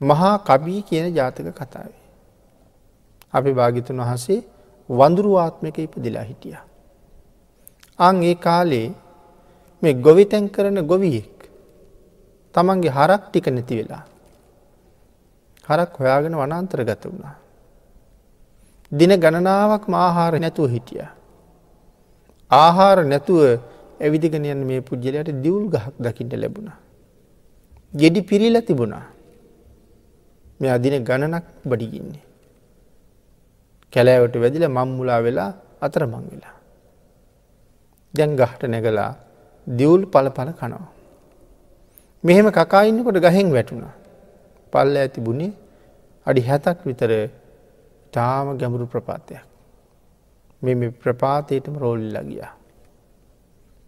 [0.00, 2.00] මහා කබී කියන ජාතක කතාවේ.
[3.32, 4.40] අපි භාගිතුන් වහසේ
[4.88, 6.56] වඳුරුවාත්මක ඉපදිලා හිටිය.
[7.98, 8.88] අං ඒ කාලේ
[9.82, 11.36] මේ ගොවිතැන් කරන ගොවියෙක්
[12.54, 14.04] තමන්ගේ හරක් ටික නැති වෙලා.
[15.68, 17.36] හරක් හොයාගෙන වනන්තර ගත වුණා.
[18.92, 21.04] දින ගණනාවක් ආහාර නැතුව හිටිය.
[22.50, 23.60] ආහාර නැතුව
[24.00, 26.78] ඇවිදිගෙන යන්න මේ පුද්ගලයට දියවුල් ගහක් දකිට ලැබුණා.
[27.94, 29.06] ගෙඩි පිරිල තිබුණා.
[30.60, 32.22] මේ අදින ගණනක් බඩිගින්නේ.
[33.92, 36.54] කැලෑවට වැදිල මංමුලා වෙලා අතර මං වෙලා.
[38.14, 39.14] දැන් ගහට නැගලා
[39.66, 40.88] දියවුල් පල පල කනවා.
[42.24, 43.94] මෙහෙම කකාඉන්නකොට ගහෙන් වැටුණා.
[44.72, 45.52] පල්ල ඇති බුණේ
[46.26, 47.12] අඩි හැතක් විතර
[48.12, 49.44] තාම ගැඹුරු ප්‍රපාතයක්.
[50.62, 52.52] මෙ ප්‍රපාතයටම රෝල්ලිලා ගියා.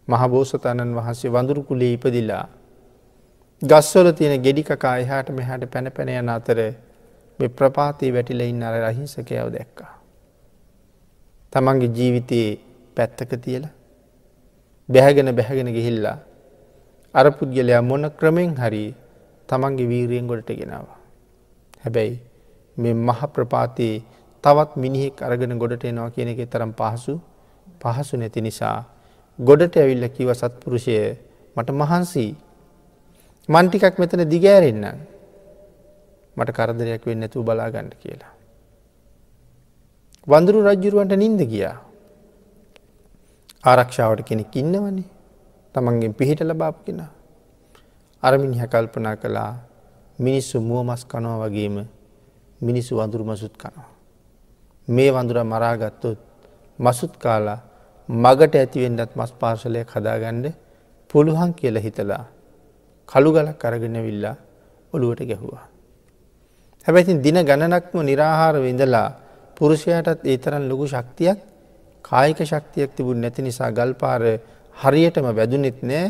[0.09, 2.47] මහබෝසතණන් වහන්සේ වඳුරුකුලේ ඉපදිලා
[3.62, 6.59] ගස්වල තියෙන ගෙඩිකකා එහාට මෙහාට පැන පැන යන අතර
[7.38, 9.93] මේ ප්‍රපාතයේ වැටිල ඉන්න අර රහිංසකයව දැක්කා.
[11.52, 12.51] තමන්ගේ ජීවිතයේ
[12.96, 13.65] පැත්තක තියල
[14.88, 16.18] බැහැගෙන බැහැගෙන ගිහිල්ලා
[17.15, 18.85] අර පුද්ගලයා මොන ක්‍රමෙන් හරි
[19.49, 20.99] තමන්ගේ වීරියෙන් ගොඩට ගෙනවා.
[21.83, 22.21] හැබැයි
[22.77, 23.96] මේ මහ ප්‍රපාතයේ
[24.45, 27.15] තවත් මිනිහෙක් අරගෙන ගොඩට එනවා කියන එක තරම් පහසු
[27.80, 28.79] පහසු නැති නිසා
[29.38, 30.96] ගොඩට ඇවිල්ල කිව සත්පුරුෂය
[31.57, 32.33] මට මහන්සී
[33.48, 34.98] මන්ටිකක් මෙතන දිගෑරෙන්න්න
[36.37, 38.32] මට කරදරයක් වෙන්න ඇතු බලාගන්න කියලා.
[40.26, 41.76] වඳුරු රජ්ජුරුවන්ට නින්ද ගියා.
[43.65, 45.04] ආරක්ෂාවට කෙනෙක් ඉන්නවනේ
[45.74, 47.02] තමන්ගෙන් පිහිට ලබාප කෙන.
[48.23, 49.52] අරමිනි හැකල්පනා කළා
[50.18, 51.77] මිනිස්සු මුව මස් කනෝ වගේම
[52.60, 53.88] මිනිස්සු වඳුරු මසුත් කනවා.
[54.88, 56.21] මේ වඳුර මරාගත්තොත්
[56.79, 57.60] මසුත් කාලා
[58.09, 60.46] මගට ඇතිවෙන්ඩත් මස් පාර්ශලයක් හදාගණ්ඩ
[61.10, 62.24] පුළුවන් කියල හිතලා
[63.13, 64.37] කළු ගලක් කරගෙන විල්ලා
[64.93, 65.65] ඔළුවට ගැහුවා.
[66.87, 69.09] හැබැතින් දින ගණනක්ම නිරාහාර විඳලා
[69.56, 71.39] පුරුෂයටත් ඒ තරන් ලොකු ශක්තියක්
[72.05, 74.23] කායික ශක්තියක් තිබුණ නැති නිසා ගල්පාර
[74.77, 76.06] හරියටම වැදුනෙත් නෑ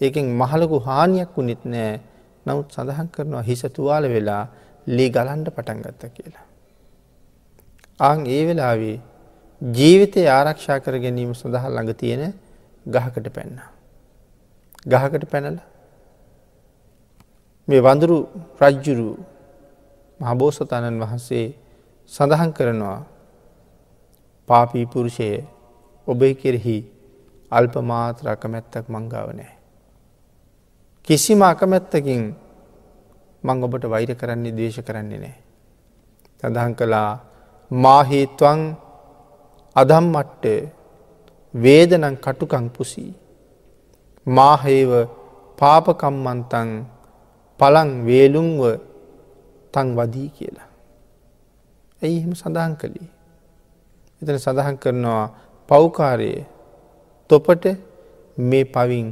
[0.00, 2.00] ඒකෙන් මහලකු හානියක් වුනෙත් නෑ
[2.46, 4.44] නමුත් සඳහන් කරනවා හිස තුවාල වෙලා
[4.86, 6.46] ලේ ගලන්ඩ පටන්ගත්ත කියලා.
[8.00, 8.96] ආං ඒ වෙලාවේ
[9.60, 12.22] ජීවිතය ආරක්ෂා කර ගැනීම සඳහා ළඟ තියෙන
[12.86, 13.60] ගහකට පැන්න.
[14.86, 15.58] ගහකට පැනල
[17.70, 18.16] මේ වඳුරු
[18.60, 19.08] රජ්ජුරු
[20.20, 21.46] මහබෝසතණන් වහන්සේ
[22.12, 23.00] සඳහන් කරනවා
[24.48, 25.28] පාපී පුරුෂය
[26.06, 26.76] ඔබේ කෙරෙහි
[27.52, 29.54] අල්පමාත්‍ර අකමැත්තක් මංගාව නෑ.
[31.08, 32.22] කිසිම අකමැත්තකින්
[33.44, 35.36] මං ඔබට වෛර කරන්නේ දේශ කරන්නේ නෑ.
[36.42, 37.10] සඳහන් කළා
[37.70, 38.60] මාහේත්වන්
[39.76, 40.44] අදම්මට්ට
[41.54, 43.10] වේදනං කටුකං පුසී.
[44.26, 44.90] මාහේව
[45.58, 46.70] පාපකම්මන්තන්
[47.60, 48.62] පලං වේලුන්ව
[49.74, 50.68] තං වදී කියලා.
[52.02, 53.08] ඇයි එහෙම සඳහන් කළේ.
[54.22, 55.24] එතන සඳහන් කරනවා
[55.68, 56.42] පෞකාරයේ
[57.30, 57.64] තොපට
[58.38, 59.08] මේ පවින්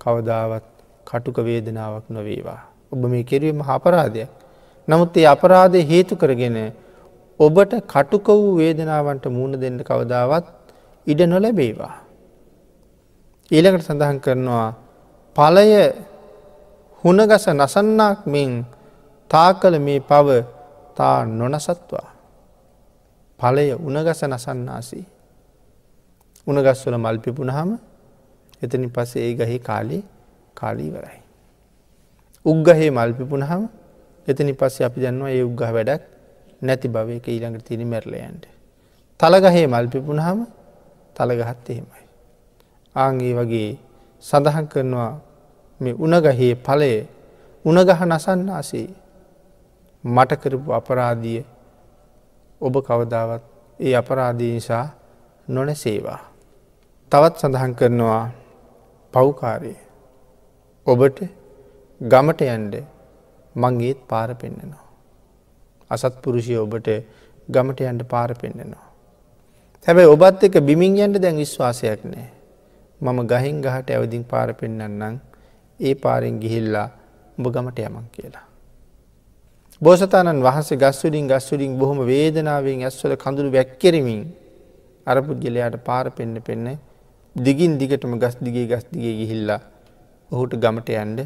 [0.00, 0.66] කවදාවත්
[1.06, 2.60] කටුක වේදනාවක් නොවේවා.
[2.92, 4.30] ඔබ මේ කෙරීම අපරාධයක්.
[4.88, 6.58] නමුත් ඒ අපරාධය හේතු කරගෙන
[7.40, 10.46] ඔබට කටුක වූ වේදනාවන්ට මුණ දෙන්න කවදාවත්
[11.06, 11.96] ඉඩ නොලැබේවා.
[13.50, 14.68] ඊළකට සඳහන් කරනවා
[15.36, 15.68] පලය
[17.04, 18.64] හුණගස නසන්නක් මෙන්
[19.30, 20.28] තා කළ මේ පව
[20.96, 22.08] තා නොනසත්වා.
[23.40, 25.06] පලය උනගස නසන්නාසී.
[26.46, 27.70] උනගස්වල මල්පිපුුණහම
[28.62, 30.02] එතනි පසේ ඒ ගහි කාලේ
[30.54, 31.20] කාලීවරයි.
[32.46, 33.62] උග්ගහේ මල්පිපුුණහම
[34.26, 36.02] එතනි පස්සේ අපි දන්නවා ඒ උග්ගහ වැඩක්
[36.62, 38.44] නැති භවයක ඊළඟට තිනි මැරලයන්ට.
[39.20, 40.38] තලගහේ මල්පිපුුණහම
[41.16, 42.04] තලගහත් එහෙමයි.
[42.96, 43.70] ආංගේ වගේ
[44.24, 45.29] සඳහන් කරනවා
[45.80, 46.92] මේ උනගහේ පලය
[47.64, 48.88] උනගහ නසන්නාසේ
[50.04, 51.42] මටකරපු අපරාධිය
[52.60, 53.44] ඔබ කවදාවත්
[53.80, 54.86] ඒ අපරාධී නිසා
[55.48, 56.20] නොනැසේවා.
[57.12, 58.24] තවත් සඳහන් කරනවා
[59.14, 59.74] පව්කාරය
[60.86, 61.18] ඔබට
[62.00, 62.74] ගමට යන්ඩ
[63.54, 64.86] මංගේත් පාර පෙන්න්නනවා.
[65.90, 66.88] අසත් පුරුෂය ඔබට
[67.48, 68.86] ගමට යන්ට පාර පෙන්න්නනවා.
[69.86, 72.28] හැබැයි ඔබත් එක බිමින් යන්ට දැන් විශ්වාසයක් නෑ.
[73.00, 75.18] මම ගහින් ගහට ඇවදිින් පාර පෙන්න්නන්නම්
[75.80, 76.88] ඒ පාරෙන් ගිහිල්ලා
[77.38, 78.46] උඹ ගමට යමන් කියලා.
[79.82, 84.22] බෝසතාණන් වහන්සේ ගස්වලින් ගස්වලින් බොහොම වේදනාවෙන් ඇස්වල කඳුළු වැැක්කෙරමින්
[85.06, 86.66] අරපුද්ගලයාට පාර පෙන්න්න පෙන්න
[87.36, 89.60] දිගින් දිගටම ගස් දිගේ ගස් දිගේ ගිහිල්ලා
[90.30, 91.20] ඔහුට ගමට යන්ඩ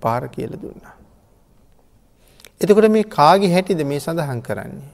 [0.00, 0.94] පාර කියල දුන්නා.
[2.60, 4.92] එතකොට මේ කාගේ හැටිද මේ සඳහන් කරන්නේ.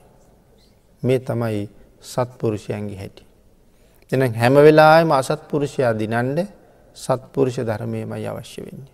[1.02, 1.68] මේ තමයි
[2.02, 3.22] සත්පුරුෂයන්ගේ හැටි.
[4.12, 6.38] එන හැම වෙලාම අසත්පුරුෂයා දිනන්ඩ
[6.96, 8.90] සත්පුරුෂ ධර්මයමයි අවශ්‍ය වෙන්නේ.